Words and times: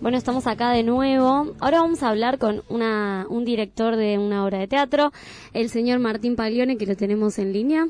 Bueno, 0.00 0.18
estamos 0.18 0.46
acá 0.46 0.70
de 0.70 0.82
nuevo. 0.82 1.54
Ahora 1.58 1.80
vamos 1.80 2.02
a 2.02 2.10
hablar 2.10 2.38
con 2.38 2.62
una, 2.68 3.26
un 3.30 3.44
director 3.44 3.96
de 3.96 4.18
una 4.18 4.44
obra 4.44 4.58
de 4.58 4.68
teatro, 4.68 5.12
el 5.54 5.70
señor 5.70 6.00
Martín 6.00 6.36
Paglione, 6.36 6.76
que 6.76 6.86
lo 6.86 6.96
tenemos 6.96 7.38
en 7.38 7.52
línea. 7.52 7.88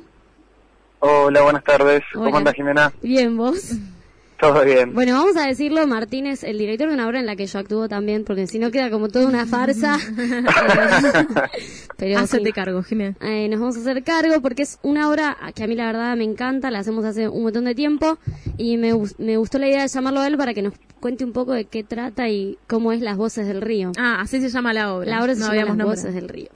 Hola, 1.00 1.42
buenas 1.42 1.64
tardes. 1.64 2.02
¿Cómo 2.14 2.36
andas, 2.36 2.54
Jimena? 2.54 2.92
Bien, 3.02 3.36
vos. 3.36 3.72
Todo 4.38 4.64
bien. 4.64 4.92
Bueno, 4.92 5.14
vamos 5.14 5.36
a 5.36 5.46
decirlo, 5.46 5.86
Martín 5.86 6.26
es 6.26 6.44
el 6.44 6.58
director 6.58 6.88
de 6.88 6.94
una 6.94 7.06
obra 7.08 7.20
en 7.20 7.26
la 7.26 7.36
que 7.36 7.46
yo 7.46 7.58
actúo 7.58 7.88
también, 7.88 8.24
porque 8.24 8.46
si 8.46 8.58
no 8.58 8.70
queda 8.70 8.90
como 8.90 9.08
toda 9.08 9.26
una 9.26 9.46
farsa. 9.46 9.98
Pero 11.96 12.18
Hacete 12.18 12.44
sí. 12.46 12.52
cargo, 12.52 12.82
Jimena. 12.82 13.16
Eh, 13.22 13.48
nos 13.48 13.60
vamos 13.60 13.76
a 13.76 13.80
hacer 13.80 14.02
cargo 14.04 14.42
porque 14.42 14.62
es 14.62 14.78
una 14.82 15.08
obra 15.08 15.36
que 15.54 15.64
a 15.64 15.66
mí 15.66 15.74
la 15.74 15.86
verdad 15.86 16.16
me 16.16 16.24
encanta, 16.24 16.70
la 16.70 16.80
hacemos 16.80 17.04
hace 17.06 17.28
un 17.28 17.44
montón 17.44 17.64
de 17.64 17.74
tiempo 17.74 18.18
y 18.58 18.76
me, 18.76 18.92
me 19.18 19.36
gustó 19.38 19.58
la 19.58 19.68
idea 19.68 19.82
de 19.82 19.88
llamarlo 19.88 20.20
a 20.20 20.26
él 20.26 20.36
para 20.36 20.52
que 20.52 20.60
nos 20.62 20.74
cuente 21.00 21.24
un 21.24 21.32
poco 21.32 21.52
de 21.52 21.64
qué 21.64 21.82
trata 21.82 22.28
y 22.28 22.58
cómo 22.66 22.92
es 22.92 23.00
Las 23.00 23.16
Voces 23.16 23.46
del 23.46 23.62
Río. 23.62 23.92
Ah, 23.98 24.18
así 24.20 24.40
se 24.40 24.50
llama 24.50 24.74
la 24.74 24.92
obra. 24.94 25.10
la 25.10 25.22
obra 25.22 25.34
se 25.34 25.40
no 25.40 25.46
llama 25.46 25.56
Las 25.60 25.66
nombrado. 25.68 25.90
Voces 25.92 26.14
del 26.14 26.28
Río. 26.28 26.48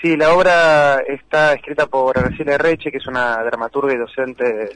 Sí, 0.00 0.16
la 0.16 0.32
obra 0.34 1.00
está 1.00 1.52
escrita 1.54 1.86
por 1.86 2.18
Graciela 2.18 2.56
Reche, 2.56 2.90
que 2.90 2.98
es 2.98 3.06
una 3.06 3.42
dramaturga 3.42 3.92
y 3.92 3.98
docente 3.98 4.70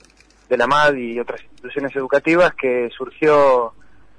de 0.49 0.57
la 0.57 0.67
MAD 0.67 0.95
y 0.95 1.21
otras 1.21 1.43
instituciones 1.43 1.95
educativas, 1.97 2.55
que 2.55 2.91
surgió 2.97 3.73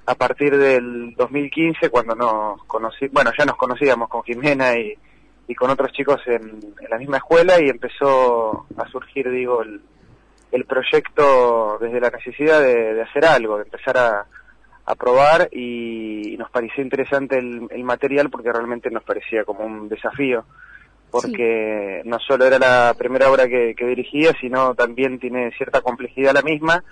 a 0.06 0.14
partir 0.14 0.56
del 0.56 1.14
2015, 1.16 1.90
cuando 1.90 2.14
nos 2.14 2.62
conocí, 2.64 3.08
bueno, 3.08 3.30
ya 3.36 3.44
nos 3.44 3.56
conocíamos 3.56 4.08
con 4.08 4.22
Jimena 4.22 4.78
y, 4.78 4.94
y 5.48 5.54
con 5.54 5.70
otros 5.70 5.92
chicos 5.92 6.20
en, 6.26 6.60
la 6.88 6.98
misma 6.98 7.18
escuela 7.18 7.60
y 7.60 7.68
empezó 7.68 8.66
a 8.76 8.88
surgir, 8.90 9.30
digo, 9.30 9.62
el, 9.62 9.80
el 10.52 10.64
proyecto 10.64 11.78
desde 11.80 12.00
la 12.00 12.10
necesidad 12.10 12.60
de, 12.60 13.02
hacer 13.02 13.24
algo, 13.24 13.56
de 13.56 13.64
empezar 13.64 13.98
a, 13.98 14.26
a 14.84 14.94
probar 14.94 15.48
y, 15.52 16.36
nos 16.38 16.50
pareció 16.50 16.82
interesante 16.84 17.38
el 17.38 17.82
material 17.82 18.28
porque 18.28 18.52
realmente 18.52 18.90
nos 18.90 19.02
parecía 19.02 19.44
como 19.44 19.64
un 19.64 19.88
desafío 19.88 20.44
porque 21.10 22.02
no 22.04 22.18
solo 22.18 22.44
era 22.44 22.58
la 22.58 22.94
primera 22.96 23.30
obra 23.30 23.48
que, 23.48 23.74
que 23.76 23.86
dirigía, 23.86 24.32
sino 24.40 24.74
también 24.74 25.18
tiene 25.18 25.50
cierta 25.52 25.80
complejidad 25.80 26.34
la 26.34 26.42
misma, 26.42 26.82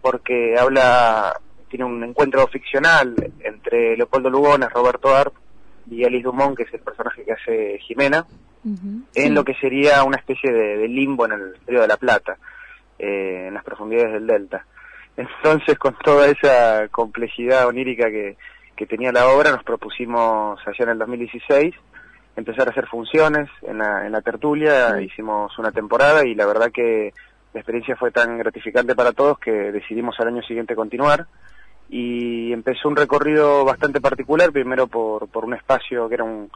porque 0.00 0.56
habla, 0.58 1.34
tiene 1.68 1.84
un 1.84 2.02
encuentro 2.04 2.46
ficcional 2.48 3.14
entre 3.40 3.96
Leopoldo 3.96 4.30
Lugones, 4.30 4.70
Roberto 4.70 5.14
Art 5.14 5.34
y 5.90 6.04
Alice 6.04 6.24
Dumont, 6.24 6.56
que 6.56 6.64
es 6.64 6.74
el 6.74 6.80
personaje 6.80 7.24
que 7.24 7.32
hace 7.32 7.78
Jimena, 7.80 8.26
en 9.14 9.34
lo 9.34 9.44
que 9.44 9.54
sería 9.54 10.04
una 10.04 10.18
especie 10.18 10.52
de, 10.52 10.76
de 10.76 10.88
limbo 10.88 11.26
en 11.26 11.32
el 11.32 11.56
río 11.66 11.80
de 11.80 11.88
la 11.88 11.96
Plata, 11.96 12.36
eh, 12.98 13.46
en 13.48 13.54
las 13.54 13.64
profundidades 13.64 14.12
del 14.12 14.26
delta. 14.26 14.64
Entonces, 15.16 15.78
con 15.78 15.96
toda 15.98 16.28
esa 16.28 16.88
complejidad 16.88 17.66
onírica 17.66 18.08
que, 18.08 18.36
que 18.76 18.86
tenía 18.86 19.12
la 19.12 19.28
obra, 19.28 19.50
nos 19.50 19.64
propusimos 19.64 20.60
allá 20.66 20.84
en 20.84 20.88
el 20.90 20.98
2016 20.98 21.74
empezar 22.36 22.66
a 22.68 22.70
hacer 22.70 22.86
funciones 22.86 23.48
en 23.62 23.78
la, 23.78 24.06
en 24.06 24.12
la 24.12 24.20
tertulia, 24.22 24.96
Sí. 24.96 25.04
hicimos 25.04 25.58
una 25.58 25.70
temporada 25.72 26.24
y 26.26 26.34
la 26.34 26.46
verdad 26.46 26.70
que 26.72 27.12
la 27.52 27.60
experiencia 27.60 27.96
fue 27.96 28.10
tan 28.10 28.38
gratificante 28.38 28.94
para 28.94 29.12
todos 29.12 29.38
que 29.38 29.50
decidimos 29.50 30.18
al 30.20 30.28
año 30.28 30.42
siguiente 30.42 30.74
continuar 30.74 31.26
y 31.90 32.52
empezó 32.52 32.88
un 32.88 32.96
recorrido 32.96 33.64
bastante 33.66 34.00
particular, 34.00 34.50
primero 34.50 34.86
por, 34.86 35.28
por 35.28 35.44
un 35.44 35.52
espacio 35.52 36.08
que 36.08 36.14
era 36.14 36.24
un, 36.24 36.50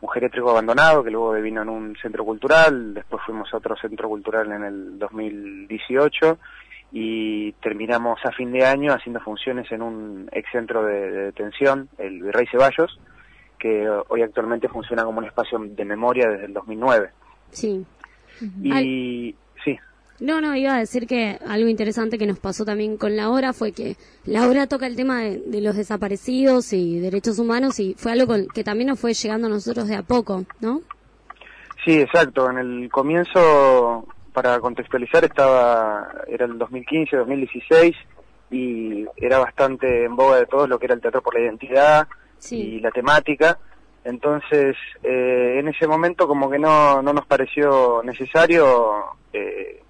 un 0.00 0.08
geriátrico 0.10 0.50
abandonado, 0.50 1.04
que 1.04 1.12
luego 1.12 1.32
vino 1.34 1.62
en 1.62 1.68
un 1.68 1.96
centro 2.02 2.24
cultural, 2.24 2.92
después 2.94 3.22
fuimos 3.24 3.54
a 3.54 3.58
otro 3.58 3.76
centro 3.76 4.08
cultural 4.08 4.50
en 4.50 4.64
el 4.64 4.98
2018 4.98 6.38
y 6.90 7.52
terminamos 7.62 8.18
a 8.24 8.32
fin 8.32 8.50
de 8.50 8.66
año 8.66 8.92
haciendo 8.92 9.20
funciones 9.20 9.70
en 9.70 9.82
un 9.82 10.28
ex 10.32 10.50
centro 10.50 10.84
de, 10.84 11.10
de 11.12 11.24
detención, 11.26 11.88
el 11.98 12.20
Virrey 12.20 12.46
Ceballos, 12.50 12.98
que 13.62 13.88
hoy 14.08 14.22
actualmente 14.22 14.68
funciona 14.68 15.04
como 15.04 15.18
un 15.20 15.24
espacio 15.26 15.56
de 15.60 15.84
memoria 15.84 16.28
desde 16.28 16.46
el 16.46 16.52
2009. 16.52 17.10
Sí. 17.52 17.84
Y 18.62 19.34
sí, 19.64 19.78
No, 20.18 20.40
no, 20.40 20.56
iba 20.56 20.74
a 20.74 20.78
decir 20.80 21.06
que 21.06 21.38
algo 21.46 21.68
interesante 21.68 22.18
que 22.18 22.26
nos 22.26 22.40
pasó 22.40 22.64
también 22.64 22.96
con 22.96 23.16
la 23.16 23.30
obra 23.30 23.52
fue 23.52 23.70
que 23.72 23.96
la 24.24 24.48
obra 24.48 24.66
toca 24.66 24.86
el 24.88 24.96
tema 24.96 25.20
de, 25.20 25.38
de 25.46 25.60
los 25.60 25.76
desaparecidos 25.76 26.72
y 26.72 26.98
derechos 26.98 27.38
humanos 27.38 27.78
y 27.78 27.94
fue 27.96 28.10
algo 28.12 28.26
con- 28.26 28.48
que 28.48 28.64
también 28.64 28.88
nos 28.88 28.98
fue 28.98 29.14
llegando 29.14 29.46
a 29.46 29.50
nosotros 29.50 29.86
de 29.86 29.94
a 29.96 30.02
poco, 30.02 30.44
¿no? 30.60 30.80
Sí, 31.84 32.00
exacto. 32.00 32.50
En 32.50 32.58
el 32.58 32.90
comienzo, 32.90 34.06
para 34.32 34.58
contextualizar, 34.60 35.24
estaba 35.24 36.12
era 36.28 36.46
el 36.46 36.58
2015, 36.58 37.16
2016 37.16 37.94
y 38.50 39.04
era 39.16 39.38
bastante 39.38 40.04
en 40.04 40.14
boga 40.16 40.36
de 40.38 40.46
todos 40.46 40.68
lo 40.68 40.78
que 40.78 40.86
era 40.86 40.94
el 40.94 41.00
teatro 41.00 41.22
por 41.22 41.34
la 41.34 41.40
identidad 41.40 42.08
Sí. 42.42 42.56
y 42.56 42.80
la 42.80 42.90
temática. 42.90 43.56
Entonces, 44.04 44.76
eh, 45.02 45.58
en 45.60 45.68
ese 45.68 45.86
momento 45.86 46.26
como 46.26 46.50
que 46.50 46.58
no, 46.58 47.00
no 47.02 47.12
nos 47.12 47.24
pareció 47.26 48.02
necesario 48.02 49.04
eh, 49.32 49.80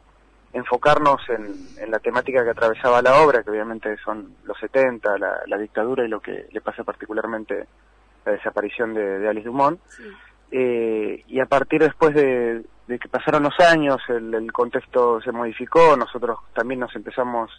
enfocarnos 0.52 1.22
en, 1.30 1.54
en 1.82 1.90
la 1.90 1.98
temática 1.98 2.44
que 2.44 2.50
atravesaba 2.50 3.00
la 3.00 3.22
obra, 3.22 3.42
que 3.42 3.50
obviamente 3.50 3.96
son 4.04 4.34
los 4.44 4.58
70, 4.58 5.16
la, 5.16 5.40
la 5.46 5.56
dictadura 5.56 6.04
y 6.04 6.08
lo 6.08 6.20
que 6.20 6.46
le 6.50 6.60
pasa 6.60 6.84
particularmente 6.84 7.66
la 8.26 8.32
desaparición 8.32 8.92
de, 8.92 9.20
de 9.20 9.28
Alice 9.28 9.46
Dumont. 9.46 9.80
Sí. 9.88 10.04
Eh, 10.50 11.24
y 11.28 11.40
a 11.40 11.46
partir 11.46 11.80
después 11.80 12.14
de, 12.14 12.62
de 12.86 12.98
que 12.98 13.08
pasaron 13.08 13.44
los 13.44 13.58
años, 13.60 13.96
el, 14.08 14.34
el 14.34 14.52
contexto 14.52 15.22
se 15.22 15.32
modificó, 15.32 15.96
nosotros 15.96 16.38
también 16.54 16.80
nos 16.80 16.94
empezamos 16.94 17.50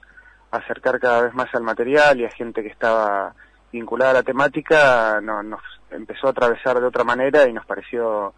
a 0.52 0.58
acercar 0.58 1.00
cada 1.00 1.24
vez 1.24 1.34
más 1.34 1.48
al 1.56 1.64
material 1.64 2.20
y 2.20 2.26
a 2.26 2.30
gente 2.30 2.62
que 2.62 2.70
estaba 2.70 3.34
vinculada 3.74 4.12
a 4.12 4.14
la 4.16 4.24
temática, 4.24 5.20
no- 5.22 5.44
nos 5.44 5.60
empezó 5.92 6.28
a 6.28 6.30
atravesar 6.30 6.80
de 6.80 6.86
otra 6.88 7.04
manera 7.04 7.46
y 7.48 7.52
nos 7.54 7.66
pareció 7.66 8.34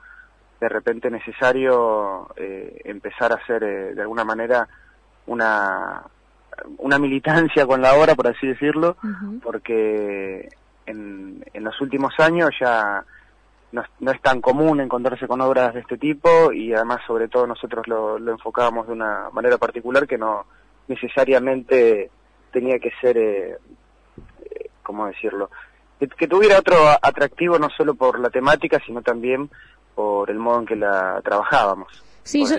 de 0.59 0.69
repente 0.69 1.11
necesario 1.11 2.29
eh, 2.37 2.81
empezar 2.85 3.31
a 3.33 3.35
hacer 3.35 3.63
eh, 3.63 3.93
de 3.93 4.01
alguna 4.01 4.23
manera 4.23 4.67
una, 5.27 6.01
una 6.77 6.97
militancia 6.97 7.65
con 7.67 7.81
la 7.81 7.93
obra, 7.95 8.15
por 8.15 8.27
así 8.27 8.47
decirlo, 8.47 8.95
porque 9.43 10.49
en, 10.85 11.43
en 11.53 11.63
los 11.63 11.79
últimos 11.81 12.13
años 12.19 12.49
ya 12.59 13.03
no, 13.73 13.81
es- 13.81 13.89
no 13.99 14.11
es 14.11 14.21
tan 14.21 14.39
común 14.41 14.79
encontrarse 14.79 15.27
con 15.27 15.41
obras 15.41 15.73
de 15.73 15.81
este 15.81 15.97
tipo 15.97 16.53
y 16.53 16.73
además 16.73 17.01
sobre 17.05 17.27
todo 17.27 17.45
nosotros 17.45 17.85
lo, 17.87 18.17
lo 18.19 18.31
enfocábamos 18.31 18.87
de 18.87 18.93
una 18.93 19.29
manera 19.33 19.57
particular 19.57 20.07
que 20.07 20.17
no 20.17 20.45
necesariamente 20.87 22.09
tenía 22.51 22.79
que 22.79 22.91
ser, 23.01 23.17
eh, 23.17 23.57
¿cómo 24.85 25.07
decirlo? 25.07 25.49
Que, 25.99 26.07
que 26.07 26.27
tuviera 26.27 26.59
otro 26.59 26.77
atractivo 27.01 27.59
no 27.59 27.69
solo 27.69 27.95
por 27.95 28.19
la 28.19 28.29
temática, 28.29 28.81
sino 28.85 29.01
también 29.01 29.49
por 29.95 30.29
el 30.29 30.39
modo 30.39 30.59
en 30.59 30.65
que 30.65 30.75
la 30.75 31.21
trabajábamos, 31.23 32.05
Sí, 32.25 32.43
yo, 32.43 32.57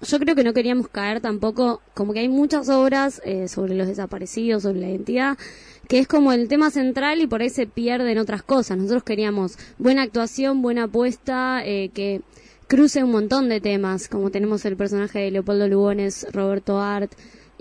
yo 0.00 0.18
creo 0.18 0.34
que 0.34 0.42
no 0.42 0.52
queríamos 0.52 0.88
caer 0.88 1.20
tampoco, 1.20 1.80
como 1.94 2.12
que 2.12 2.18
hay 2.18 2.28
muchas 2.28 2.68
obras 2.68 3.22
eh, 3.24 3.46
sobre 3.46 3.76
los 3.76 3.86
desaparecidos, 3.86 4.64
sobre 4.64 4.80
la 4.80 4.88
identidad, 4.88 5.38
que 5.86 6.00
es 6.00 6.08
como 6.08 6.32
el 6.32 6.48
tema 6.48 6.72
central 6.72 7.20
y 7.20 7.28
por 7.28 7.40
ahí 7.40 7.48
se 7.48 7.68
pierden 7.68 8.18
otras 8.18 8.42
cosas. 8.42 8.76
Nosotros 8.76 9.04
queríamos 9.04 9.56
buena 9.78 10.02
actuación, 10.02 10.62
buena 10.62 10.84
apuesta, 10.84 11.64
eh, 11.64 11.90
que 11.94 12.22
cruce 12.66 13.04
un 13.04 13.12
montón 13.12 13.48
de 13.48 13.60
temas, 13.60 14.08
como 14.08 14.30
tenemos 14.30 14.64
el 14.64 14.76
personaje 14.76 15.20
de 15.20 15.30
Leopoldo 15.30 15.68
Lugones, 15.68 16.26
Roberto 16.32 16.80
Art. 16.80 17.12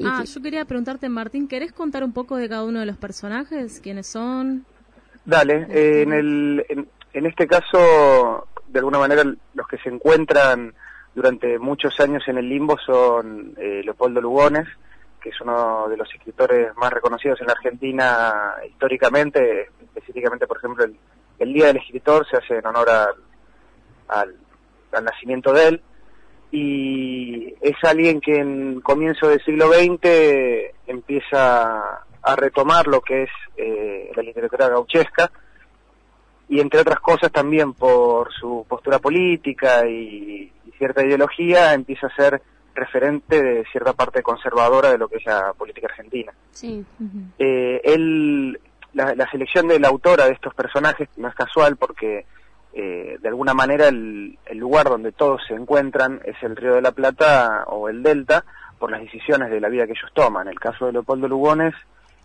Ah, 0.04 0.24
yo 0.24 0.42
quería 0.42 0.66
preguntarte, 0.66 1.08
Martín, 1.10 1.48
¿querés 1.48 1.72
contar 1.72 2.04
un 2.04 2.14
poco 2.14 2.36
de 2.36 2.50
cada 2.50 2.64
uno 2.64 2.80
de 2.80 2.86
los 2.86 2.98
personajes? 2.98 3.80
¿Quiénes 3.82 4.08
son? 4.08 4.66
Dale, 5.26 5.68
eh, 5.70 6.02
en, 6.02 6.14
el, 6.14 6.66
en, 6.68 6.88
en 7.14 7.26
este 7.26 7.48
caso, 7.48 8.48
de 8.68 8.80
alguna 8.80 8.98
manera, 8.98 9.24
los 9.54 9.68
que 9.68 9.78
se 9.78 9.90
encuentran 9.90 10.74
durante 11.14 11.60
muchos 11.60 12.00
años 12.00 12.24
en 12.28 12.38
el 12.40 12.50
limbo 12.50 12.78
son 12.84 13.54
eh, 13.58 13.82
Leopoldo 13.84 14.20
Lugones, 14.20 14.68
que 15.22 15.30
es 15.30 15.42
uno 15.42 15.88
de 15.88 15.96
los 15.96 16.12
escritores 16.14 16.76
más 16.76 16.92
reconocidos 16.92 17.40
en 17.40 17.48
la 17.48 17.54
Argentina 17.54 18.34
históricamente, 18.68 19.70
específicamente, 19.82 20.48
por 20.48 20.58
ejemplo, 20.58 20.84
el, 20.84 20.98
el 21.40 21.54
Día 21.54 21.68
del 21.68 21.78
Escritor 21.78 22.28
se 22.28 22.38
hace 22.38 22.58
en 22.58 22.66
honor 22.66 22.90
al, 22.90 24.36
al 24.92 25.04
nacimiento 25.04 25.54
de 25.54 25.68
él, 25.68 25.82
y 26.54 27.56
es 27.62 27.76
alguien 27.82 28.22
que 28.22 28.38
en 28.38 28.80
comienzo 28.82 29.28
del 29.28 29.44
siglo 29.44 29.74
XX 29.74 30.72
empieza 30.86 32.04
a 32.22 32.36
retomar 32.36 32.86
lo 32.86 33.02
que 33.02 33.24
es 33.24 33.30
eh, 33.58 34.12
la 34.16 34.22
literatura 34.22 34.70
gauchesca 34.70 35.32
y 36.48 36.60
entre 36.60 36.82
otras 36.82 37.00
cosas 37.00 37.32
también 37.32 37.74
por 37.74 38.32
su 38.32 38.68
postura 38.70 39.00
política 39.00 39.88
y, 39.90 40.52
y 40.64 40.72
cierta 40.78 41.04
ideología 41.04 41.74
empieza 41.74 42.06
a 42.06 42.16
ser 42.16 42.40
referente 42.76 43.42
de 43.42 43.66
cierta 43.72 43.94
parte 43.94 44.22
conservadora 44.22 44.92
de 44.92 45.00
lo 45.00 45.08
que 45.08 45.18
es 45.18 45.26
la 45.26 45.54
política 45.54 45.88
argentina. 45.88 46.32
sí. 46.52 46.86
Eh, 47.40 47.82
él, 47.84 48.60
la, 48.94 49.16
la 49.16 49.28
selección 49.32 49.68
de 49.68 49.80
la 49.80 49.88
autora 49.88 50.28
de 50.28 50.34
estos 50.34 50.54
personajes 50.54 51.10
no 51.18 51.30
es 51.30 51.34
casual 51.34 51.78
porque 51.78 52.28
eh, 52.74 53.18
de 53.22 53.28
alguna 53.28 53.54
manera 53.54 53.88
el, 53.88 54.38
el 54.46 54.58
lugar 54.58 54.86
donde 54.90 55.12
todos 55.12 55.42
se 55.48 55.54
encuentran 55.54 56.20
es 56.26 56.36
el 56.42 56.56
Río 56.56 56.74
de 56.76 56.82
la 56.82 56.92
Plata 56.92 57.64
o 57.68 57.88
el 57.90 58.02
Delta 58.04 58.44
por 58.80 58.92
las 58.92 59.02
decisiones 59.02 59.50
de 59.52 59.62
la 59.62 59.70
vida 59.70 59.86
que 59.86 59.92
ellos 59.94 60.12
toman. 60.14 60.48
El 60.48 60.60
caso 60.60 60.86
de 60.88 60.92
Leopoldo 60.94 61.28
Lugones 61.28 61.74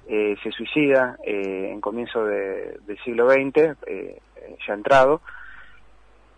eh, 0.08 0.36
se 0.42 0.50
suicida 0.50 1.18
eh, 1.22 1.68
en 1.70 1.80
comienzo 1.80 2.24
de- 2.24 2.78
del 2.86 2.98
siglo 3.04 3.30
XX, 3.30 3.76
eh, 3.86 4.18
ya 4.66 4.74
entrado. 4.74 5.20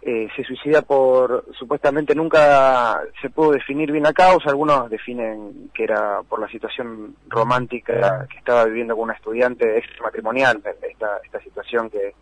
Eh, 0.03 0.29
se 0.35 0.43
suicida 0.45 0.81
por, 0.81 1.45
supuestamente 1.59 2.15
nunca 2.15 3.03
se 3.21 3.29
pudo 3.29 3.53
definir 3.53 3.93
bien 3.93 4.03
la 4.05 4.15
causa, 4.15 4.49
algunos 4.49 4.89
definen 4.89 5.71
que 5.75 5.85
era 5.85 6.23
por 6.27 6.41
la 6.41 6.49
situación 6.49 7.15
romántica 7.29 8.27
que 8.31 8.39
estaba 8.39 8.65
viviendo 8.65 8.95
con 8.97 9.05
una 9.05 9.13
estudiante 9.13 9.77
extramatrimonial, 9.77 10.63
esta, 10.91 11.19
esta 11.23 11.41
situación 11.41 11.91
que 11.91 12.15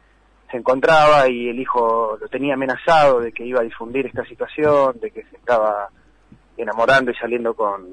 se 0.50 0.56
encontraba 0.56 1.28
y 1.28 1.48
el 1.48 1.60
hijo 1.60 2.16
lo 2.20 2.28
tenía 2.28 2.54
amenazado 2.54 3.20
de 3.20 3.32
que 3.32 3.44
iba 3.44 3.60
a 3.60 3.64
difundir 3.64 4.06
esta 4.06 4.24
situación, 4.24 4.98
de 5.00 5.10
que 5.10 5.22
se 5.24 5.36
estaba 5.36 5.88
enamorando 6.56 7.10
y 7.10 7.14
saliendo 7.14 7.54
con, 7.54 7.86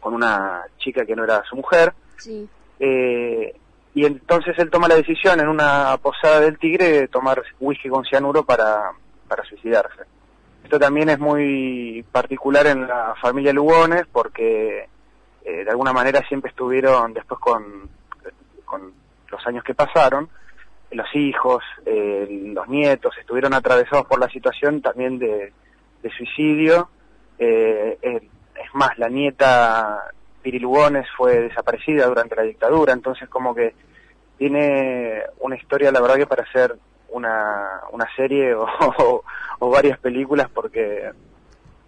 con 0.00 0.14
una 0.14 0.62
chica 0.78 1.04
que 1.04 1.14
no 1.14 1.24
era 1.24 1.42
su 1.44 1.56
mujer. 1.56 1.92
Sí. 2.16 2.48
Eh, 2.80 3.54
y 3.94 4.06
entonces 4.06 4.58
él 4.58 4.70
toma 4.70 4.88
la 4.88 4.96
decisión 4.96 5.38
en 5.40 5.48
una 5.48 5.96
posada 5.98 6.40
del 6.40 6.58
Tigre 6.58 6.88
de 6.88 7.08
tomar 7.08 7.42
whisky 7.60 7.88
con 7.88 8.04
cianuro 8.04 8.44
para, 8.44 8.92
para 9.28 9.44
suicidarse. 9.44 10.02
Esto 10.64 10.78
también 10.78 11.10
es 11.10 11.18
muy 11.18 12.04
particular 12.10 12.66
en 12.66 12.86
la 12.86 13.14
familia 13.20 13.52
Lugones 13.52 14.04
porque 14.10 14.88
eh, 15.44 15.64
de 15.64 15.70
alguna 15.70 15.92
manera 15.92 16.26
siempre 16.26 16.50
estuvieron 16.50 17.12
después 17.12 17.38
con, 17.38 17.90
con 18.64 18.92
los 19.28 19.46
años 19.46 19.62
que 19.64 19.74
pasaron, 19.74 20.28
los 20.92 21.14
hijos, 21.14 21.62
eh, 21.86 22.26
los 22.54 22.68
nietos 22.68 23.14
estuvieron 23.18 23.54
atravesados 23.54 24.06
por 24.06 24.20
la 24.20 24.28
situación 24.28 24.80
también 24.80 25.18
de, 25.18 25.52
suicidio. 26.16 26.88
Eh, 27.38 27.98
eh, 28.02 28.28
es 28.54 28.74
más, 28.74 28.98
la 28.98 29.08
nieta 29.08 30.10
Piri 30.42 30.58
Lugones 30.58 31.06
fue 31.16 31.40
desaparecida 31.40 32.06
durante 32.06 32.36
la 32.36 32.42
dictadura, 32.42 32.92
entonces 32.92 33.28
como 33.28 33.54
que 33.54 33.74
tiene 34.36 35.22
una 35.40 35.56
historia, 35.56 35.92
la 35.92 36.00
verdad 36.00 36.16
que 36.16 36.26
para 36.26 36.42
hacer 36.42 36.76
una, 37.08 37.80
una 37.92 38.06
serie 38.16 38.54
o 39.58 39.70
varias 39.70 39.98
películas 39.98 40.48
porque 40.52 41.10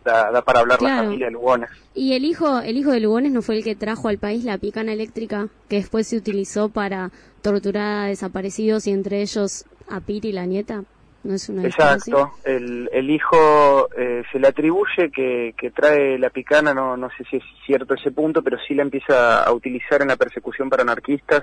da, 0.04 0.30
da 0.30 0.42
para 0.42 0.60
hablar 0.60 0.78
Claro. 0.78 0.96
la 0.96 1.02
familia 1.04 1.30
Lugones. 1.30 1.70
Y 1.94 2.12
el 2.14 2.24
hijo, 2.24 2.60
el 2.60 2.76
hijo 2.76 2.90
de 2.92 3.00
Lugones 3.00 3.32
no 3.32 3.42
fue 3.42 3.56
el 3.56 3.64
que 3.64 3.74
trajo 3.74 4.08
al 4.08 4.18
país 4.18 4.44
la 4.44 4.58
picana 4.58 4.92
eléctrica 4.92 5.48
que 5.68 5.76
después 5.76 6.06
se 6.06 6.16
utilizó 6.16 6.68
para 6.68 7.10
torturar 7.42 8.04
a 8.04 8.08
desaparecidos 8.08 8.86
y 8.86 8.90
entre 8.92 9.20
ellos 9.22 9.64
a 9.88 10.00
Piri, 10.00 10.32
la 10.32 10.46
nieta. 10.46 10.82
¿No 11.24 11.32
es 11.34 11.48
una? 11.48 11.64
Exacto, 11.64 12.32
el, 12.44 12.90
el 12.92 13.08
hijo 13.08 13.88
eh, 13.96 14.22
se 14.30 14.38
le 14.38 14.46
atribuye 14.48 15.10
que, 15.10 15.54
que 15.56 15.70
trae 15.70 16.18
la 16.18 16.28
picana, 16.28 16.74
no, 16.74 16.98
no 16.98 17.08
sé 17.16 17.24
si 17.30 17.38
es 17.38 17.42
cierto 17.64 17.94
ese 17.94 18.10
punto, 18.10 18.42
pero 18.42 18.58
sí 18.68 18.74
la 18.74 18.82
empieza 18.82 19.42
a 19.42 19.50
utilizar 19.52 20.02
en 20.02 20.08
la 20.08 20.16
persecución 20.16 20.68
para 20.68 20.82
anarquistas 20.82 21.40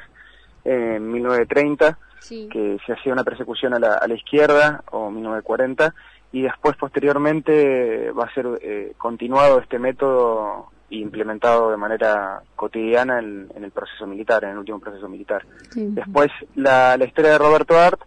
en 0.64 1.12
1930, 1.12 1.98
Sí. 2.20 2.48
que 2.54 2.78
se 2.86 2.94
hacía 2.94 3.12
una 3.12 3.24
persecución 3.24 3.74
a 3.74 3.80
la, 3.80 3.96
a 3.96 4.08
la 4.08 4.14
izquierda, 4.14 4.84
o 4.92 5.10
1940, 5.10 5.96
y 6.32 6.42
después 6.42 6.76
posteriormente 6.78 8.12
va 8.12 8.26
a 8.26 8.34
ser 8.34 8.48
eh, 8.62 8.94
continuado 8.98 9.60
este 9.60 9.80
método 9.80 10.70
e 10.90 10.98
implementado 10.98 11.72
de 11.72 11.78
manera 11.78 12.42
cotidiana 12.56 13.20
en, 13.20 13.50
en 13.56 13.64
el 13.64 13.72
proceso 13.72 14.08
militar, 14.08 14.44
en 14.44 14.52
el 14.52 14.58
último 14.58 14.80
proceso 14.80 15.08
militar. 15.10 15.46
Sí. 15.70 15.88
Después, 15.90 16.30
la, 16.56 16.98
la 16.98 17.06
historia 17.06 17.32
de 17.32 17.38
Roberto 17.38 17.80
Art 17.80 18.02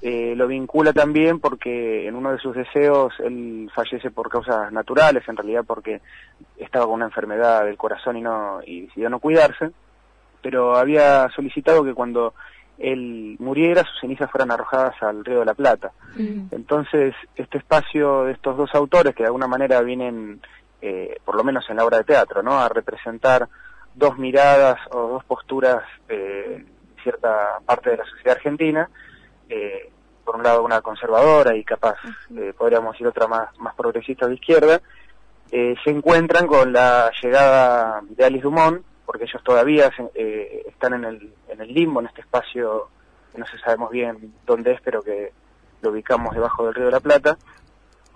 eh, 0.00 0.34
lo 0.36 0.46
vincula 0.46 0.92
también 0.92 1.40
porque 1.40 2.06
en 2.06 2.14
uno 2.14 2.30
de 2.30 2.38
sus 2.38 2.54
deseos 2.54 3.12
él 3.18 3.68
fallece 3.74 4.12
por 4.12 4.28
causas 4.28 4.70
naturales, 4.72 5.28
en 5.28 5.36
realidad 5.36 5.64
porque 5.66 6.00
estaba 6.56 6.84
con 6.84 6.94
una 6.94 7.06
enfermedad 7.06 7.64
del 7.64 7.76
corazón 7.76 8.16
y 8.16 8.20
no 8.20 8.60
y 8.64 8.82
decidió 8.82 9.10
no 9.10 9.18
cuidarse, 9.18 9.70
pero 10.40 10.76
había 10.76 11.28
solicitado 11.34 11.82
que 11.82 11.94
cuando 11.94 12.34
él 12.78 13.36
muriera 13.38 13.84
sus 13.84 14.00
cenizas 14.00 14.30
fueran 14.30 14.50
arrojadas 14.50 14.94
al 15.02 15.24
río 15.24 15.40
de 15.40 15.44
la 15.46 15.54
Plata. 15.54 15.92
Entonces, 16.16 17.14
este 17.36 17.58
espacio 17.58 18.24
de 18.24 18.32
estos 18.32 18.56
dos 18.56 18.74
autores, 18.74 19.14
que 19.14 19.22
de 19.22 19.28
alguna 19.28 19.46
manera 19.46 19.80
vienen, 19.82 20.40
eh, 20.80 21.18
por 21.24 21.36
lo 21.36 21.44
menos 21.44 21.68
en 21.68 21.76
la 21.76 21.84
obra 21.84 21.98
de 21.98 22.04
teatro, 22.04 22.42
¿no? 22.42 22.58
a 22.58 22.68
representar 22.68 23.48
dos 23.94 24.16
miradas 24.18 24.78
o 24.90 25.08
dos 25.08 25.24
posturas 25.24 25.82
de 26.06 26.64
cierta 27.02 27.58
parte 27.64 27.90
de 27.90 27.96
la 27.98 28.04
sociedad 28.04 28.36
argentina, 28.36 28.88
eh, 29.48 29.90
por 30.24 30.36
un 30.36 30.42
lado 30.42 30.62
una 30.62 30.80
conservadora 30.82 31.56
y 31.56 31.64
capaz, 31.64 31.96
eh, 32.36 32.52
podríamos 32.56 32.92
decir 32.92 33.06
otra 33.06 33.26
más, 33.26 33.48
más 33.58 33.74
progresista 33.74 34.26
de 34.26 34.34
izquierda, 34.34 34.80
eh, 35.50 35.74
se 35.82 35.90
encuentran 35.90 36.46
con 36.46 36.72
la 36.72 37.10
llegada 37.22 38.02
de 38.10 38.24
Alice 38.24 38.42
Dumont, 38.42 38.82
porque 39.08 39.24
ellos 39.24 39.42
todavía 39.42 39.90
se- 39.96 40.10
eh, 40.14 40.64
están 40.68 40.92
en 40.92 41.04
el, 41.06 41.32
en 41.48 41.62
el 41.62 41.72
limbo, 41.72 42.00
en 42.00 42.08
este 42.08 42.20
espacio 42.20 42.90
que 43.32 43.38
no 43.38 43.46
se 43.46 43.56
sabemos 43.58 43.90
bien 43.90 44.34
dónde 44.44 44.72
es, 44.72 44.82
pero 44.82 45.02
que 45.02 45.32
lo 45.80 45.92
ubicamos 45.92 46.34
debajo 46.34 46.66
del 46.66 46.74
Río 46.74 46.84
de 46.86 46.92
la 46.92 47.00
Plata, 47.00 47.38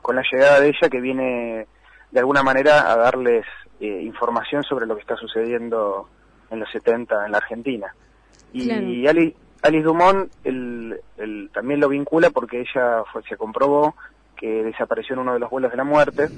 con 0.02 0.16
la 0.16 0.22
llegada 0.30 0.60
de 0.60 0.68
ella 0.68 0.90
que 0.90 1.00
viene 1.00 1.66
de 2.10 2.20
alguna 2.20 2.42
manera 2.42 2.92
a 2.92 2.96
darles 2.98 3.46
eh, 3.80 4.02
información 4.02 4.62
sobre 4.64 4.86
lo 4.86 4.94
que 4.94 5.00
está 5.00 5.16
sucediendo 5.16 6.10
en 6.50 6.60
los 6.60 6.70
70 6.70 7.24
en 7.24 7.32
la 7.32 7.38
Argentina. 7.38 7.94
Y 8.52 8.66
Claro. 8.66 8.86
Ali- 9.08 9.34
Alice 9.62 9.84
Dumont 9.84 10.30
el, 10.44 11.00
el- 11.16 11.48
también 11.54 11.80
lo 11.80 11.88
vincula 11.88 12.28
porque 12.28 12.60
ella 12.60 13.02
fue, 13.10 13.22
se 13.22 13.38
comprobó 13.38 13.94
que 14.36 14.62
desapareció 14.62 15.14
en 15.14 15.20
uno 15.20 15.32
de 15.32 15.38
los 15.38 15.48
vuelos 15.48 15.70
de 15.70 15.76
la 15.78 15.84
muerte 15.84 16.28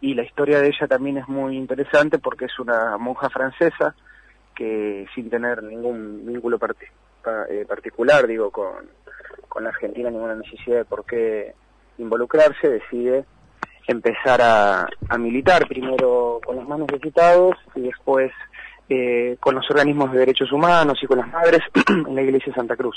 y 0.00 0.14
la 0.14 0.22
historia 0.22 0.60
de 0.60 0.68
ella 0.68 0.86
también 0.88 1.18
es 1.18 1.28
muy 1.28 1.56
interesante 1.56 2.18
porque 2.18 2.46
es 2.46 2.58
una 2.58 2.96
monja 2.98 3.28
francesa 3.30 3.94
que 4.54 5.06
sin 5.14 5.28
tener 5.30 5.62
ningún 5.62 6.24
vínculo 6.26 6.58
parti- 6.58 6.86
eh, 7.50 7.64
particular, 7.68 8.26
digo, 8.26 8.50
con, 8.50 8.72
con 9.48 9.64
la 9.64 9.70
Argentina, 9.70 10.10
ninguna 10.10 10.34
necesidad 10.34 10.78
de 10.78 10.84
por 10.84 11.04
qué 11.04 11.54
involucrarse, 11.98 12.68
decide 12.68 13.24
empezar 13.86 14.40
a, 14.40 14.88
a 15.08 15.18
militar, 15.18 15.66
primero 15.66 16.40
con 16.44 16.56
los 16.56 16.68
más 16.68 16.78
necesitados 16.78 17.56
y 17.74 17.80
después 17.82 18.30
eh, 18.88 19.36
con 19.40 19.54
los 19.54 19.68
organismos 19.70 20.12
de 20.12 20.18
derechos 20.20 20.52
humanos 20.52 20.98
y 21.02 21.06
con 21.06 21.18
las 21.18 21.28
madres 21.28 21.60
en 21.88 22.14
la 22.14 22.22
iglesia 22.22 22.52
de 22.52 22.56
Santa 22.56 22.76
Cruz, 22.76 22.96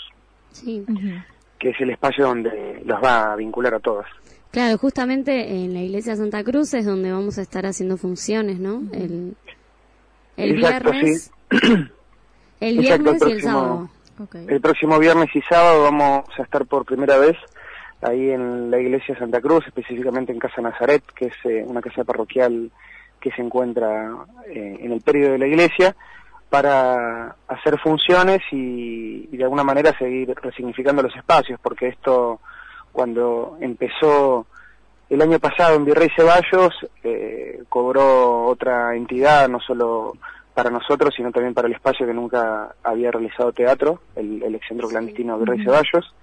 Sí. 0.52 0.86
Que 1.60 1.70
es 1.70 1.82
el 1.82 1.90
espacio 1.92 2.26
donde 2.26 2.82
los 2.86 3.02
va 3.04 3.32
a 3.34 3.36
vincular 3.36 3.74
a 3.74 3.80
todas. 3.80 4.06
Claro, 4.54 4.78
justamente 4.78 5.50
en 5.50 5.74
la 5.74 5.82
iglesia 5.82 6.16
Santa 6.16 6.44
Cruz 6.44 6.74
es 6.76 6.86
donde 6.86 7.12
vamos 7.12 7.38
a 7.38 7.42
estar 7.42 7.66
haciendo 7.66 7.98
funciones, 7.98 8.60
¿no? 8.60 8.84
El, 8.94 9.36
el 10.38 10.52
Exacto, 10.60 10.92
viernes, 10.92 11.32
el 11.50 11.60
Exacto, 11.60 11.92
el 12.60 12.78
viernes 12.78 13.08
y 13.08 13.14
el 13.14 13.20
próximo- 13.20 13.52
sábado. 13.52 13.90
El 14.48 14.62
próximo 14.62 15.00
viernes 15.00 15.30
y 15.36 15.42
sábado 15.42 15.82
vamos 15.84 16.26
a 16.38 16.44
estar 16.44 16.66
por 16.68 16.86
primera 16.86 17.18
vez 17.18 17.36
ahí 18.02 18.30
en 18.30 18.70
la 18.70 18.80
iglesia 18.80 19.16
de 19.16 19.20
Santa 19.20 19.42
Cruz, 19.42 19.66
específicamente 19.66 20.32
en 20.32 20.38
Casa 20.38 20.62
Nazaret, 20.62 21.04
que 21.16 21.26
es 21.26 21.34
eh, 21.46 21.64
una 21.66 21.82
casa 21.82 22.04
parroquial 22.04 22.70
que 23.20 23.32
se 23.32 23.42
encuentra 23.42 24.12
eh, 24.48 24.78
en 24.82 24.92
el 24.92 25.02
periodo 25.02 25.32
de 25.32 25.40
la 25.40 25.48
iglesia, 25.48 25.96
para 26.50 27.36
hacer 27.48 27.80
funciones 27.80 28.42
y, 28.52 29.28
y 29.32 29.36
de 29.38 29.44
alguna 29.46 29.64
manera 29.64 29.98
seguir 29.98 30.32
resignificando 30.40 31.02
los 31.02 31.16
espacios, 31.16 31.60
porque 31.60 31.88
esto 31.88 32.40
cuando 32.94 33.58
empezó 33.60 34.46
el 35.10 35.22
año 35.22 35.38
pasado 35.40 35.76
en 35.76 35.84
Virrey 35.86 36.10
Ceballos 36.16 36.74
eh, 37.04 37.62
cobró 37.68 38.46
otra 38.46 38.96
entidad, 38.96 39.50
no 39.50 39.60
solo 39.60 40.14
para 40.54 40.70
nosotros, 40.70 41.14
sino 41.16 41.32
también 41.32 41.54
para 41.54 41.68
el 41.68 41.74
espacio 41.74 42.06
que 42.08 42.14
nunca 42.14 42.74
había 42.84 43.12
realizado 43.12 43.52
teatro, 43.52 44.00
el, 44.16 44.42
el 44.42 44.56
excentro 44.56 44.88
clandestino 44.88 45.38
Virrey 45.38 45.64
Ceballos, 45.64 46.14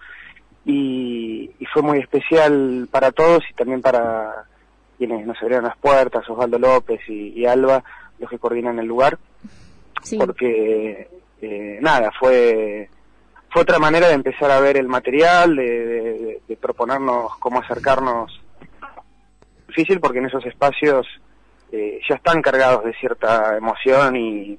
y, 0.64 1.50
y 1.58 1.66
fue 1.66 1.82
muy 1.82 1.98
especial 1.98 2.88
para 2.90 3.12
todos 3.12 3.42
y 3.50 3.54
también 3.54 3.82
para 3.82 4.44
quienes 4.98 5.26
nos 5.26 5.36
abrieron 5.42 5.64
las 5.66 5.76
puertas, 5.78 6.28
Osvaldo 6.28 6.58
López 6.58 7.00
y, 7.08 7.28
y 7.40 7.46
Alba, 7.46 7.82
los 8.18 8.30
que 8.30 8.38
coordinan 8.38 8.78
el 8.78 8.86
lugar, 8.86 9.18
Sí. 10.02 10.16
porque 10.16 11.08
eh, 11.42 11.78
nada, 11.82 12.10
fue 12.18 12.88
fue 13.50 13.62
otra 13.62 13.78
manera 13.78 14.08
de 14.08 14.14
empezar 14.14 14.50
a 14.50 14.60
ver 14.60 14.76
el 14.76 14.88
material, 14.88 15.56
de, 15.56 16.40
proponernos 16.60 17.36
cómo 17.38 17.60
acercarnos. 17.60 18.40
Difícil 19.68 20.00
porque 20.00 20.18
en 20.18 20.26
esos 20.26 20.44
espacios 20.46 21.06
eh, 21.72 22.00
ya 22.08 22.16
están 22.16 22.42
cargados 22.42 22.84
de 22.84 22.92
cierta 22.94 23.56
emoción 23.56 24.16
y, 24.16 24.58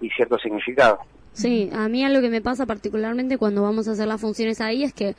y 0.00 0.10
cierto 0.10 0.38
significado. 0.38 1.00
Sí, 1.32 1.70
a 1.72 1.88
mí 1.88 2.04
algo 2.04 2.22
que 2.22 2.30
me 2.30 2.40
pasa 2.40 2.64
particularmente 2.66 3.36
cuando 3.36 3.62
vamos 3.62 3.88
a 3.88 3.92
hacer 3.92 4.06
las 4.06 4.20
funciones 4.20 4.60
ahí 4.60 4.84
es 4.84 4.94
que 4.94 5.14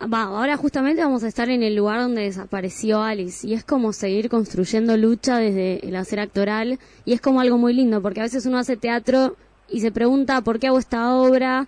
va, 0.00 0.22
ahora 0.22 0.56
justamente 0.56 1.02
vamos 1.02 1.24
a 1.24 1.28
estar 1.28 1.48
en 1.50 1.62
el 1.62 1.74
lugar 1.74 2.00
donde 2.00 2.22
desapareció 2.22 3.02
Alice 3.02 3.46
y 3.46 3.54
es 3.54 3.64
como 3.64 3.92
seguir 3.92 4.28
construyendo 4.28 4.96
lucha 4.96 5.38
desde 5.38 5.86
el 5.86 5.96
hacer 5.96 6.20
actoral 6.20 6.78
y 7.04 7.12
es 7.12 7.20
como 7.20 7.40
algo 7.40 7.58
muy 7.58 7.72
lindo 7.72 8.00
porque 8.02 8.20
a 8.20 8.24
veces 8.24 8.46
uno 8.46 8.58
hace 8.58 8.76
teatro 8.76 9.36
y 9.68 9.80
se 9.80 9.90
pregunta 9.90 10.40
por 10.42 10.60
qué 10.60 10.68
hago 10.68 10.78
esta 10.78 11.14
obra 11.16 11.66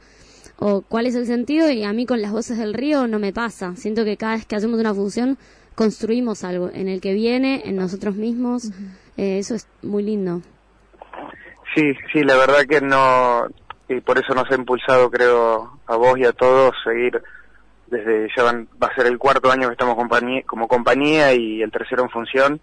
o 0.59 0.83
cuál 0.83 1.07
es 1.07 1.15
el 1.15 1.27
sentido 1.27 1.71
y 1.71 1.85
a 1.85 1.93
mí 1.93 2.05
con 2.07 2.21
las 2.21 2.33
voces 2.33 2.59
del 2.59 2.75
río 2.75 3.07
no 3.07 3.19
me 3.19 3.33
pasa. 3.33 3.75
Siento 3.77 4.05
que 4.05 4.17
cada 4.17 4.35
vez 4.35 4.47
que 4.47 4.57
hacemos 4.57 4.79
una 4.81 4.95
función 4.95 5.39
construimos 5.75 6.43
algo 6.45 6.71
en 6.73 6.89
el 6.89 7.01
que 7.01 7.13
viene, 7.15 7.63
en 7.65 7.77
nosotros 7.77 8.17
mismos. 8.17 8.71
Eh, 9.17 9.39
eso 9.39 9.55
es 9.55 9.69
muy 9.83 10.03
lindo. 10.03 10.43
Sí, 11.75 11.93
sí, 12.13 12.25
la 12.25 12.37
verdad 12.37 12.63
que 12.69 12.81
no, 12.81 13.47
y 13.89 14.01
por 14.01 14.19
eso 14.19 14.35
nos 14.35 14.51
ha 14.51 14.55
impulsado, 14.55 15.11
creo, 15.11 15.79
a 15.87 15.97
vos 15.97 16.19
y 16.19 16.25
a 16.25 16.33
todos 16.33 16.75
seguir 16.83 17.23
desde 17.87 18.29
ya 18.37 18.43
van- 18.43 18.69
va 18.83 18.89
a 18.89 18.95
ser 18.95 19.07
el 19.07 19.17
cuarto 19.17 19.51
año 19.51 19.69
que 19.69 19.73
estamos 19.73 19.95
compañía- 19.95 20.43
como 20.45 20.67
compañía 20.69 21.33
y 21.35 21.63
el 21.63 21.71
tercero 21.71 22.03
en 22.03 22.11
función, 22.11 22.61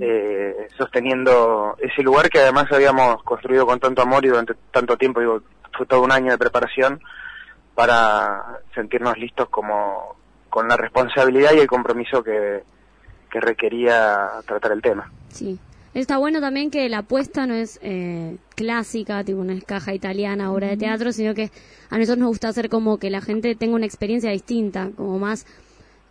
eh, 0.00 0.68
sosteniendo 0.78 1.76
ese 1.80 2.02
lugar 2.02 2.28
que 2.30 2.38
además 2.38 2.66
habíamos 2.70 3.22
construido 3.22 3.66
con 3.66 3.80
tanto 3.80 4.00
amor 4.02 4.24
y 4.24 4.28
durante 4.28 4.54
tanto 4.70 4.96
tiempo, 4.96 5.20
digo, 5.20 5.42
fue 5.76 5.86
todo 5.86 6.02
un 6.02 6.12
año 6.12 6.30
de 6.30 6.38
preparación 6.38 7.00
para 7.74 8.60
sentirnos 8.74 9.16
listos 9.18 9.48
como 9.48 10.16
con 10.50 10.68
la 10.68 10.76
responsabilidad 10.76 11.52
y 11.54 11.60
el 11.60 11.66
compromiso 11.66 12.22
que, 12.22 12.62
que 13.30 13.40
requería 13.40 14.28
tratar 14.46 14.72
el 14.72 14.82
tema. 14.82 15.10
Sí. 15.28 15.58
Está 15.94 16.16
bueno 16.16 16.40
también 16.40 16.70
que 16.70 16.88
la 16.88 16.98
apuesta 16.98 17.46
no 17.46 17.54
es 17.54 17.78
eh, 17.82 18.38
clásica, 18.54 19.24
tipo 19.24 19.44
es 19.44 19.64
caja 19.64 19.92
italiana, 19.92 20.50
obra 20.50 20.68
de 20.68 20.78
teatro, 20.78 21.12
sino 21.12 21.34
que 21.34 21.50
a 21.90 21.98
nosotros 21.98 22.18
nos 22.18 22.28
gusta 22.28 22.48
hacer 22.48 22.70
como 22.70 22.96
que 22.96 23.10
la 23.10 23.20
gente 23.20 23.54
tenga 23.54 23.74
una 23.74 23.84
experiencia 23.84 24.30
distinta, 24.30 24.88
como 24.96 25.18
más, 25.18 25.44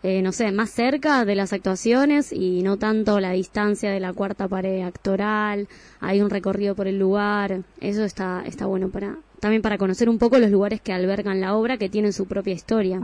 eh, 0.04 0.22
no 0.22 0.34
sé, 0.34 0.52
más 0.52 0.70
cerca 0.70 1.26
de 1.26 1.34
las 1.34 1.52
actuaciones 1.52 2.32
y 2.32 2.62
no 2.62 2.78
tanto 2.78 3.20
la 3.20 3.32
distancia 3.32 3.90
de 3.90 4.00
la 4.00 4.14
cuarta 4.14 4.48
pared 4.48 4.84
actoral, 4.84 5.68
hay 6.00 6.22
un 6.22 6.30
recorrido 6.30 6.76
por 6.76 6.88
el 6.88 7.00
lugar, 7.00 7.62
eso 7.80 8.04
está, 8.04 8.44
está 8.46 8.68
bueno 8.68 8.90
para, 8.90 9.16
también 9.42 9.62
para 9.62 9.78
conocer 9.78 10.08
un 10.08 10.18
poco 10.20 10.38
los 10.40 10.50
lugares 10.50 10.80
que 10.80 10.94
albergan 10.94 11.42
la 11.42 11.56
obra 11.56 11.78
que 11.78 11.90
tienen 11.90 12.14
su 12.14 12.28
propia 12.28 12.54
historia. 12.54 13.02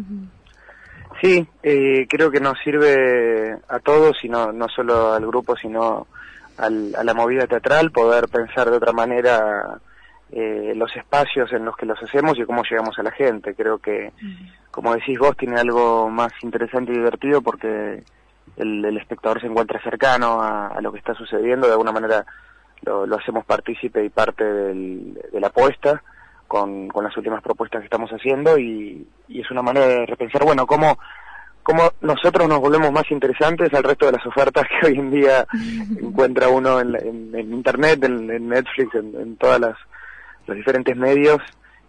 Sí, 1.22 1.46
eh, 1.64 2.06
creo 2.08 2.30
que 2.32 2.40
nos 2.40 2.58
sirve 2.64 3.58
a 3.68 3.80
todos 3.80 4.24
y 4.24 4.30
no, 4.30 4.52
no 4.54 4.68
solo 4.70 5.14
al 5.14 5.26
grupo, 5.26 5.56
sino 5.58 6.08
al- 6.58 6.96
a 6.96 7.04
la 7.04 7.14
movida 7.14 7.48
teatral, 7.48 7.92
poder 7.92 8.28
pensar 8.30 8.70
de 8.70 8.78
otra 8.78 8.94
manera 8.94 9.80
eh, 10.32 10.74
los 10.76 10.96
espacios 10.96 11.52
en 11.54 11.66
los 11.66 11.76
que 11.76 11.86
los 11.88 12.02
hacemos 12.04 12.38
y 12.38 12.44
cómo 12.46 12.62
llegamos 12.64 12.98
a 13.00 13.04
la 13.04 13.12
gente. 13.12 13.56
Creo 13.56 13.80
que, 13.80 14.12
como 14.70 14.94
decís 14.94 15.18
vos, 15.18 15.36
tiene 15.38 15.60
algo 15.60 16.10
más 16.10 16.32
interesante 16.44 16.92
y 16.92 16.96
divertido 16.98 17.42
porque 17.42 18.04
el, 18.58 18.86
el 18.86 18.98
espectador 18.98 19.42
se 19.42 19.48
encuentra 19.48 19.82
cercano 19.82 20.42
a, 20.42 20.68
a 20.68 20.82
lo 20.82 20.92
que 20.92 21.00
está 21.00 21.14
sucediendo, 21.16 21.66
de 21.66 21.74
alguna 21.74 21.92
manera 21.94 22.26
lo, 22.84 23.08
lo 23.08 23.16
hacemos 23.18 23.44
partícipe 23.46 24.04
y 24.06 24.10
parte 24.10 24.44
del- 24.44 25.14
de 25.32 25.40
la 25.40 25.48
apuesta 25.48 26.04
con, 26.48 26.88
con 26.90 27.04
las 27.04 27.16
últimas 27.18 27.42
propuestas 27.44 27.82
que 27.82 27.86
estamos 27.86 28.10
haciendo 28.12 28.58
y, 28.58 29.06
y 29.28 29.42
es 29.42 29.52
una 29.52 29.62
manera 29.62 29.86
de 29.88 30.06
repensar, 30.06 30.44
bueno, 30.44 30.66
cómo, 30.66 30.98
cómo 31.64 31.92
nosotros 32.02 32.48
nos 32.48 32.60
volvemos 32.60 32.92
más 32.92 33.10
interesantes 33.12 33.74
al 33.74 33.84
resto 33.84 34.06
de 34.06 34.14
las 34.14 34.26
ofertas 34.26 34.64
que 34.80 34.88
hoy 34.88 35.00
en 35.00 35.12
día 35.12 35.46
encuentra 36.02 36.50
uno 36.50 36.80
en, 36.80 36.96
en- 36.96 37.36
en 37.36 37.54
Internet, 37.54 38.04
en, 38.04 38.30
en 38.32 38.48
Netflix, 38.50 38.96
en, 38.96 39.16
en 39.20 39.36
todas 39.38 39.60
las 39.60 39.76
los 40.48 40.56
diferentes 40.56 40.96
medios 40.96 41.40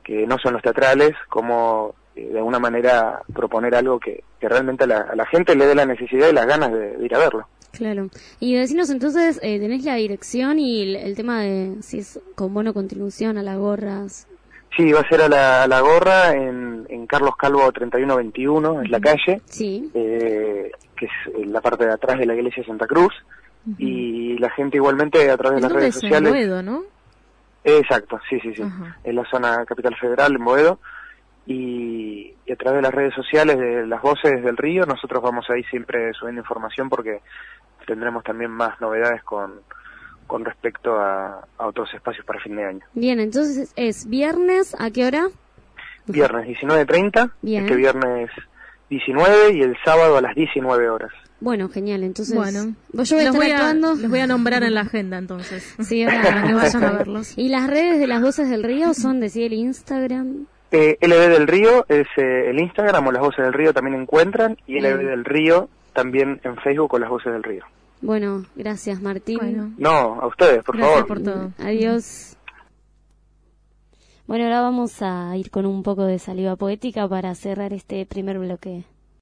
que 0.03 0.27
no 0.27 0.37
son 0.39 0.55
los 0.55 0.63
teatrales, 0.63 1.13
como 1.29 1.95
eh, 2.17 2.29
de 2.33 2.39
alguna 2.39 2.59
manera 2.59 3.23
proponer 3.33 3.73
algo 3.77 4.01
que, 4.01 4.25
que 4.41 4.49
realmente 4.49 4.83
a 4.83 4.87
la, 4.89 4.99
a 5.03 5.15
la 5.15 5.27
gente 5.27 5.55
le 5.55 5.67
dé 5.67 5.77
la 5.77 5.87
necesidad 5.87 6.29
y 6.29 6.33
las 6.33 6.47
ganas 6.47 6.73
de, 6.73 6.97
de 6.97 7.05
ir 7.05 7.15
a 7.15 7.19
verlo. 7.19 7.47
Claro. 7.71 8.09
Y 8.41 8.55
decinos 8.57 8.91
entonces, 8.91 9.39
eh, 9.45 9.61
tenés 9.61 9.85
la 9.85 9.95
dirección 9.95 10.59
y 10.59 10.83
el, 10.83 10.97
el 10.97 11.15
tema 11.15 11.43
de 11.43 11.77
si 11.83 11.99
es 12.01 12.19
con 12.35 12.53
bono 12.53 12.75
contribución 12.75 13.39
a 13.39 13.45
las 13.45 13.59
gorras. 13.59 14.27
Sí, 14.77 14.93
va 14.93 15.01
a 15.01 15.09
ser 15.09 15.23
a 15.23 15.29
la, 15.29 15.63
a 15.65 15.67
la 15.69 15.81
gorra 15.81 16.33
en, 16.35 16.87
en 16.89 17.07
Carlos 17.07 17.37
Calvo 17.37 17.71
3121, 17.73 18.83
es 18.83 18.91
la 18.91 19.01
calle, 19.01 19.41
Sí. 19.47 19.91
eh, 19.95 20.71
que 20.97 21.07
es 21.07 21.13
en 21.35 21.53
la 21.53 21.61
parte 21.61 21.85
de 21.87 21.93
atrás 21.93 22.19
de 22.19 22.27
la 22.27 22.35
iglesia 22.35 22.63
de 22.63 22.69
Santa 22.69 22.87
Cruz, 22.87 23.13
y 23.77 24.39
la 24.39 24.51
gente 24.51 24.77
igualmente 24.77 25.31
a 25.31 25.37
través 25.37 25.57
de 25.57 25.63
las 25.63 25.71
¿Dónde 25.71 25.81
redes 25.85 25.97
es 25.97 26.03
en 26.05 26.09
sociales. 26.11 26.31
Boedo, 26.33 26.63
no? 26.63 26.83
Exacto, 27.65 28.19
sí, 28.31 28.39
sí, 28.41 28.55
sí. 28.55 28.63
Ajá. 28.63 28.97
En 29.05 29.17
la 29.17 29.25
zona 29.31 29.65
capital 29.67 29.95
federal, 29.97 30.35
en 30.37 30.45
Boedo. 30.45 30.79
Y, 31.47 32.35
y 32.47 32.53
a 32.53 32.57
través 32.57 32.77
de 32.79 32.83
las 32.83 32.95
redes 32.95 33.15
sociales, 33.15 33.59
de 33.59 33.87
las 33.87 34.01
voces 34.03 34.43
del 34.43 34.57
río, 34.57 34.85
nosotros 34.87 35.23
vamos 35.23 35.47
ahí 35.51 35.65
siempre 35.65 36.13
subiendo 36.15 36.41
información 36.43 36.89
porque 36.89 37.21
tendremos 37.87 38.23
también 38.23 38.51
más 38.51 38.79
novedades 38.81 39.23
con, 39.23 39.61
con 40.29 40.45
respecto 40.45 40.95
a, 41.01 41.45
a 41.59 41.67
otros 41.67 41.93
espacios 41.93 42.25
para 42.25 42.39
fin 42.39 42.55
de 42.55 42.65
año. 42.65 42.81
Bien, 42.95 43.19
entonces 43.19 43.73
es 43.75 44.07
viernes, 44.09 44.77
¿a 44.79 44.91
qué 44.93 45.05
hora? 45.07 45.29
Viernes 46.07 46.47
19.30, 46.47 47.33
Bien. 47.43 47.65
este 47.65 47.75
viernes 47.75 48.31
19 48.91 49.53
y 49.55 49.63
el 49.63 49.77
sábado 49.85 50.17
a 50.17 50.21
las 50.21 50.35
19 50.37 50.89
horas. 50.89 51.11
Bueno, 51.41 51.69
genial, 51.69 52.03
entonces. 52.03 52.35
Bueno, 52.35 52.75
yo 52.93 53.17
voy 53.17 53.25
a 53.25 53.29
los 53.29 53.37
voy 53.37 53.51
a, 53.51 53.75
los 53.75 54.09
voy 54.09 54.19
a 54.21 54.27
nombrar 54.27 54.63
en 54.65 54.75
la 54.75 54.83
agenda 54.83 55.19
entonces. 55.19 55.75
Sí, 55.85 56.03
ahora 56.03 56.23
Para 56.23 56.47
que 56.47 56.55
vayan 56.55 56.85
a 56.85 56.93
verlos. 56.99 57.37
¿Y 57.37 57.49
las 57.49 57.69
redes 57.69 57.99
de 57.99 58.07
las 58.07 58.23
voces 58.23 58.49
del 58.51 58.63
río 58.65 58.95
son 58.95 59.21
de 59.21 59.29
sí 59.29 59.45
el 59.45 59.53
Instagram? 59.53 60.47
Eh, 60.71 60.99
LB 61.01 61.31
del 61.31 61.47
Río 61.47 61.87
es 61.89 62.07
eh, 62.19 62.51
el 62.51 62.59
Instagram 62.59 63.07
o 63.07 63.13
las 63.13 63.23
voces 63.23 63.43
del 63.43 63.55
río 63.55 63.73
también 63.73 63.99
encuentran 63.99 64.59
y 64.67 64.75
Bien. 64.75 64.85
LB 64.85 64.99
del 65.07 65.25
Río 65.25 65.71
también 65.95 66.41
en 66.45 66.57
Facebook 66.59 66.93
o 66.93 66.99
las 66.99 67.09
voces 67.09 67.33
del 67.33 67.43
río. 67.43 67.65
Bueno, 68.01 68.45
gracias 68.55 69.01
Martín. 69.03 69.39
Bueno, 69.39 69.73
No, 69.77 70.21
a 70.21 70.27
ustedes, 70.27 70.63
por 70.65 70.77
gracias 70.77 70.95
favor. 71.01 71.09
por 71.09 71.23
todo. 71.23 71.53
Adiós. 71.59 72.37
Bueno, 74.27 74.45
ahora 74.45 74.61
vamos 74.61 75.01
a 75.01 75.37
ir 75.37 75.51
con 75.51 75.65
un 75.67 75.83
poco 75.83 76.05
de 76.05 76.19
saliva 76.19 76.55
poética 76.57 77.09
para 77.09 77.35
cerrar 77.35 77.73
este 77.73 78.05
primer 78.07 78.39
bloque. 78.39 78.85